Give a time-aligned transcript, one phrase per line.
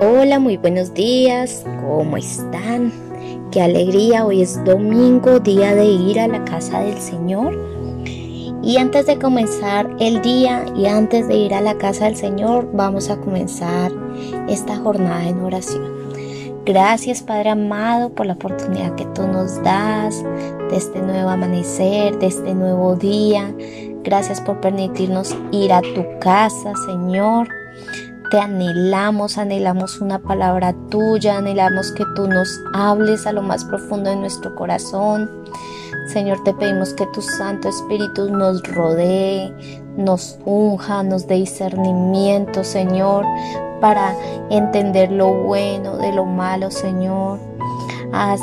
[0.00, 2.90] Hola, muy buenos días, ¿cómo están?
[3.50, 7.56] Qué alegría, hoy es domingo, día de ir a la casa del Señor.
[8.62, 12.70] Y antes de comenzar el día y antes de ir a la casa del Señor,
[12.72, 13.92] vamos a comenzar
[14.48, 15.92] esta jornada en oración.
[16.64, 20.24] Gracias Padre amado por la oportunidad que tú nos das
[20.70, 23.54] de este nuevo amanecer, de este nuevo día.
[24.04, 27.61] Gracias por permitirnos ir a tu casa, Señor.
[28.32, 34.08] Te anhelamos, anhelamos una palabra tuya, anhelamos que tú nos hables a lo más profundo
[34.08, 35.30] de nuestro corazón.
[36.06, 39.52] Señor, te pedimos que tu Santo Espíritu nos rodee,
[39.98, 43.26] nos unja, nos dé discernimiento, Señor,
[43.82, 44.14] para
[44.48, 47.38] entender lo bueno de lo malo, Señor.
[48.14, 48.40] Haz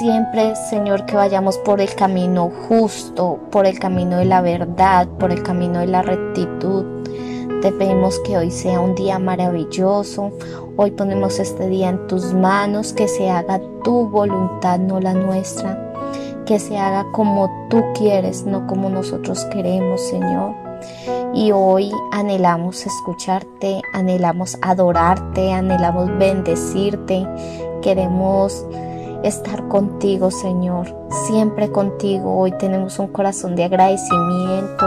[0.00, 5.30] siempre, Señor, que vayamos por el camino justo, por el camino de la verdad, por
[5.30, 6.99] el camino de la rectitud.
[7.62, 10.32] Te pedimos que hoy sea un día maravilloso.
[10.78, 15.92] Hoy ponemos este día en tus manos, que se haga tu voluntad, no la nuestra.
[16.46, 20.54] Que se haga como tú quieres, no como nosotros queremos, Señor.
[21.34, 27.26] Y hoy anhelamos escucharte, anhelamos adorarte, anhelamos bendecirte.
[27.82, 28.64] Queremos
[29.22, 30.86] estar contigo, Señor,
[31.26, 32.38] siempre contigo.
[32.38, 34.86] Hoy tenemos un corazón de agradecimiento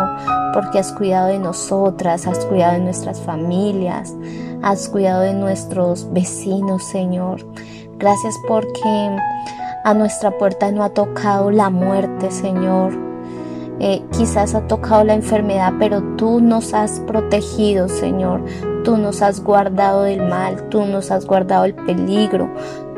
[0.54, 4.14] porque has cuidado de nosotras, has cuidado de nuestras familias,
[4.62, 7.46] has cuidado de nuestros vecinos, Señor.
[7.98, 9.18] Gracias porque
[9.84, 12.94] a nuestra puerta no ha tocado la muerte, Señor.
[13.80, 18.44] Eh, quizás ha tocado la enfermedad, pero tú nos has protegido, Señor.
[18.84, 22.50] Tú nos has guardado del mal, tú nos has guardado el peligro,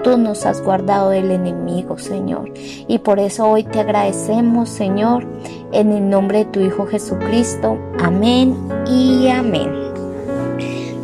[0.05, 2.53] tú nos has guardado del enemigo, Señor.
[2.87, 5.25] Y por eso hoy te agradecemos, Señor,
[5.71, 7.79] en el nombre de tu Hijo Jesucristo.
[7.99, 8.55] Amén
[8.87, 9.67] y amén.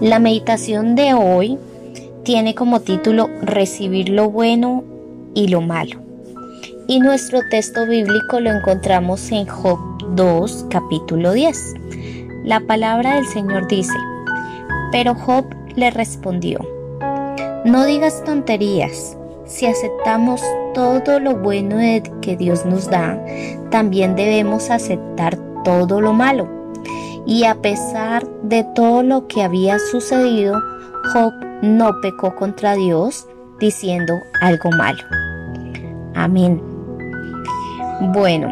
[0.01, 1.57] La meditación de hoy
[2.23, 4.83] tiene como título Recibir lo bueno
[5.33, 5.99] y lo malo.
[6.87, 9.79] Y nuestro texto bíblico lo encontramos en Job
[10.15, 11.57] 2, capítulo 10.
[12.43, 13.97] La palabra del Señor dice,
[14.91, 15.45] pero Job
[15.75, 16.59] le respondió,
[17.65, 19.17] no digas tonterías.
[19.45, 20.41] Si aceptamos
[20.73, 21.77] todo lo bueno
[22.21, 23.19] que Dios nos da,
[23.69, 26.47] también debemos aceptar todo lo malo.
[27.25, 30.59] Y a pesar de todo lo que había sucedido,
[31.13, 33.27] Job no pecó contra Dios
[33.59, 35.03] diciendo algo malo.
[36.15, 36.61] Amén.
[38.13, 38.49] Bueno,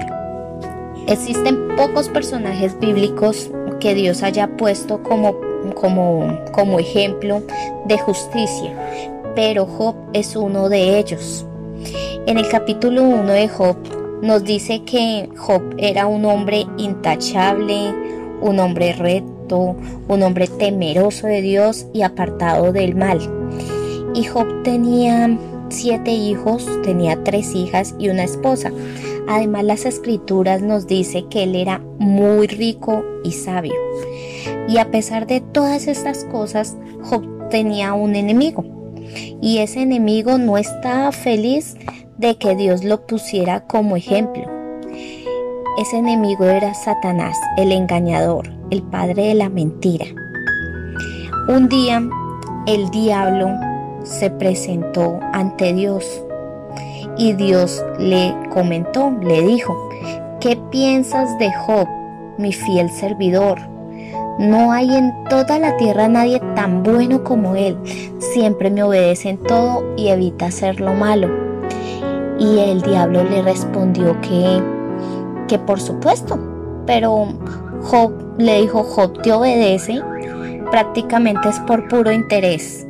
[1.08, 3.50] existen pocos personajes bíblicos
[3.80, 7.42] que Dios haya puesto como como, como ejemplo
[7.86, 8.74] de justicia,
[9.36, 11.46] pero Job es uno de ellos.
[12.26, 13.78] En el capítulo 1 de Job
[14.22, 17.94] nos dice que Job era un hombre intachable,
[18.42, 19.76] un hombre recto,
[20.08, 23.20] un hombre temeroso de Dios y apartado del mal.
[24.14, 25.38] Y Job tenía
[25.70, 28.72] siete hijos, tenía tres hijas y una esposa.
[29.28, 33.76] Además las escrituras nos dice que él era muy rico y sabio.
[34.68, 38.64] Y a pesar de todas estas cosas, Job tenía un enemigo.
[39.42, 41.76] Y ese enemigo no estaba feliz
[42.18, 44.44] de que Dios lo pusiera como ejemplo.
[45.80, 50.06] Ese enemigo era Satanás, el engañador, el padre de la mentira.
[51.48, 52.04] Un día
[52.68, 53.48] el diablo
[54.04, 56.24] se presentó ante Dios
[57.18, 59.90] y Dios le comentó, le dijo,
[60.40, 61.88] ¿qué piensas de Job,
[62.38, 63.60] mi fiel servidor?
[64.40, 67.78] No hay en toda la tierra nadie tan bueno como Él.
[68.20, 71.28] Siempre me obedece en todo y evita hacer lo malo.
[72.40, 74.64] Y el diablo le respondió que,
[75.50, 76.40] que por supuesto.
[76.86, 77.28] Pero
[77.82, 80.02] Job le dijo, Job te obedece.
[80.72, 82.88] Prácticamente es por puro interés.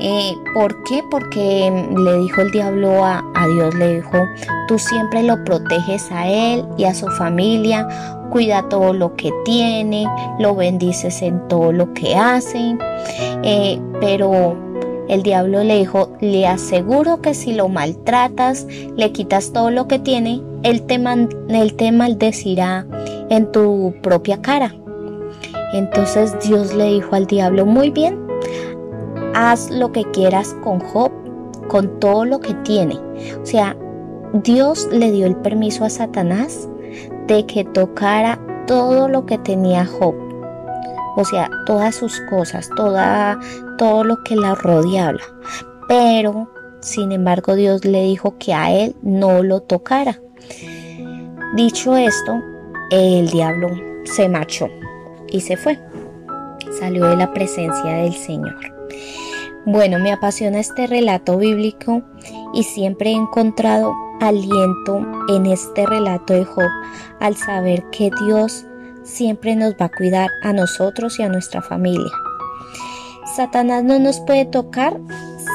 [0.00, 1.04] Eh, ¿Por qué?
[1.08, 4.18] Porque le dijo el diablo a, a Dios, le dijo,
[4.66, 7.86] tú siempre lo proteges a él y a su familia
[8.30, 10.06] cuida todo lo que tiene,
[10.38, 12.76] lo bendices en todo lo que hace,
[13.42, 14.56] eh, pero
[15.08, 18.66] el diablo le dijo, le aseguro que si lo maltratas,
[18.96, 22.86] le quitas todo lo que tiene, él te, él te maldecirá
[23.30, 24.74] en tu propia cara.
[25.72, 28.18] Entonces Dios le dijo al diablo, muy bien,
[29.34, 31.10] haz lo que quieras con Job,
[31.68, 32.96] con todo lo que tiene.
[33.42, 33.76] O sea,
[34.32, 36.68] Dios le dio el permiso a Satanás
[37.28, 40.14] de que tocara todo lo que tenía Job.
[41.16, 43.38] O sea, todas sus cosas, toda,
[43.76, 45.18] todo lo que la rodeaba.
[45.88, 50.20] Pero, sin embargo, Dios le dijo que a él no lo tocara.
[51.54, 52.40] Dicho esto,
[52.90, 53.68] el diablo
[54.04, 54.68] se marchó
[55.28, 55.78] y se fue.
[56.78, 58.56] Salió de la presencia del Señor.
[59.66, 62.02] Bueno, me apasiona este relato bíblico
[62.52, 66.70] y siempre he encontrado aliento en este relato de Job
[67.20, 68.66] al saber que Dios
[69.04, 72.12] siempre nos va a cuidar a nosotros y a nuestra familia.
[73.36, 74.98] Satanás no nos puede tocar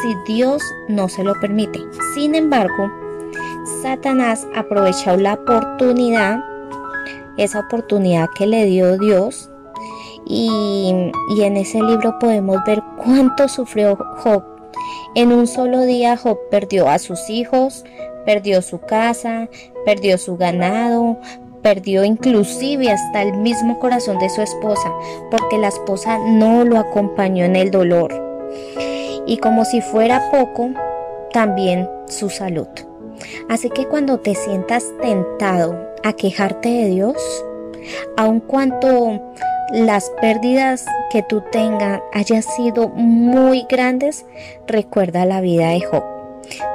[0.01, 1.79] si Dios no se lo permite.
[2.13, 2.91] Sin embargo,
[3.81, 6.39] Satanás aprovechó la oportunidad,
[7.37, 9.49] esa oportunidad que le dio Dios,
[10.25, 14.52] y, en ese libro podemos ver cuánto sufrió Job.
[15.15, 17.85] En un solo día Job perdió a sus hijos,
[18.25, 19.47] perdió su casa,
[19.85, 21.19] perdió su ganado,
[21.61, 24.91] perdió inclusive hasta el mismo corazón de su esposa,
[25.29, 28.11] porque la esposa no lo acompañó en el dolor.
[29.27, 30.71] Y como si fuera poco,
[31.31, 32.67] también su salud.
[33.49, 37.45] Así que cuando te sientas tentado a quejarte de Dios,
[38.17, 39.21] aun cuanto
[39.73, 44.23] las pérdidas que tú tengas hayan sido muy grandes,
[44.67, 46.03] recuerda la vida de Job.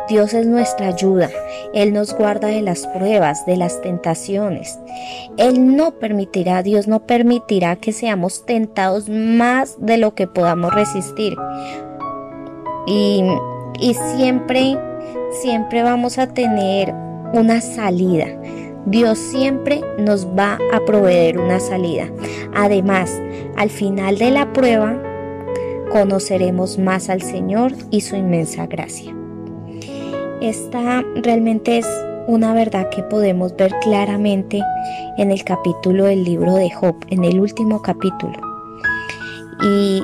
[0.09, 1.31] Dios es nuestra ayuda.
[1.75, 4.81] Él nos guarda de las pruebas, de las tentaciones.
[5.37, 11.37] Él no permitirá, Dios no permitirá que seamos tentados más de lo que podamos resistir.
[12.87, 13.23] Y,
[13.79, 14.77] y siempre,
[15.41, 16.93] siempre vamos a tener
[17.33, 18.27] una salida.
[18.87, 22.09] Dios siempre nos va a proveer una salida.
[22.55, 23.21] Además,
[23.57, 25.01] al final de la prueba,
[25.91, 29.15] conoceremos más al Señor y su inmensa gracia.
[30.41, 31.87] Esta realmente es
[32.27, 34.61] una verdad que podemos ver claramente
[35.17, 38.39] en el capítulo del libro de Job, en el último capítulo.
[39.63, 40.03] Y,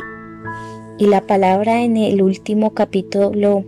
[0.99, 3.64] y la palabra en el último capítulo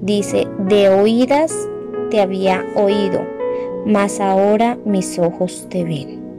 [0.00, 1.52] dice, de oídas
[2.10, 3.20] te había oído,
[3.86, 6.29] mas ahora mis ojos te ven.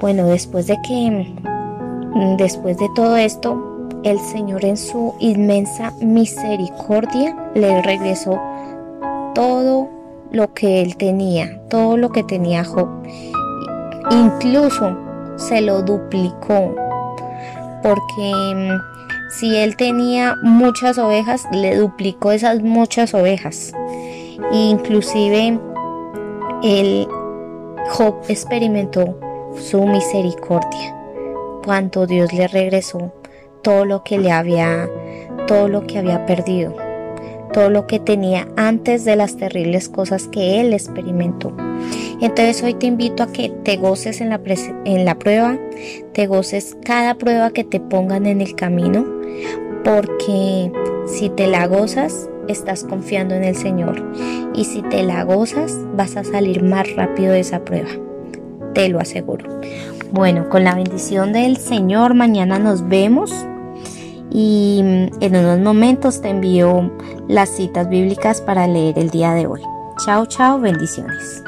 [0.00, 1.34] Bueno, después de que,
[2.36, 8.40] después de todo esto, el Señor en su inmensa misericordia le regresó
[9.34, 9.88] todo
[10.30, 12.88] lo que él tenía, todo lo que tenía Job.
[14.10, 14.96] Incluso
[15.36, 16.74] se lo duplicó,
[17.82, 23.72] porque mm, si él tenía muchas ovejas, le duplicó esas muchas ovejas.
[24.52, 25.58] inclusive
[26.62, 27.08] el
[27.90, 29.18] Job experimentó
[29.54, 30.94] su misericordia
[31.64, 33.12] cuando Dios le regresó
[33.62, 34.88] todo lo que le había,
[35.48, 36.74] todo lo que había perdido,
[37.52, 41.52] todo lo que tenía antes de las terribles cosas que él experimentó.
[42.20, 44.40] Entonces hoy te invito a que te goces en la,
[44.84, 45.58] en la prueba,
[46.12, 49.04] te goces cada prueba que te pongan en el camino,
[49.84, 50.70] porque
[51.06, 54.02] si te la gozas, estás confiando en el Señor.
[54.54, 58.05] Y si te la gozas, vas a salir más rápido de esa prueba.
[58.76, 59.48] Te lo aseguro.
[60.12, 63.32] Bueno, con la bendición del Señor, mañana nos vemos
[64.30, 66.92] y en unos momentos te envío
[67.26, 69.62] las citas bíblicas para leer el día de hoy.
[70.04, 71.42] Chao, chao, bendiciones.